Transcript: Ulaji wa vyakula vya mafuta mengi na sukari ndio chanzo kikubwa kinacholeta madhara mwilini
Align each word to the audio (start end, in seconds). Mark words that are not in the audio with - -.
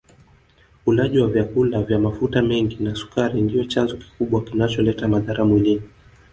Ulaji 0.85 1.19
wa 1.19 1.27
vyakula 1.27 1.81
vya 1.81 1.99
mafuta 1.99 2.41
mengi 2.41 2.75
na 2.83 2.95
sukari 2.95 3.41
ndio 3.41 3.63
chanzo 3.63 3.97
kikubwa 3.97 4.43
kinacholeta 4.43 5.07
madhara 5.07 5.45
mwilini 5.45 5.83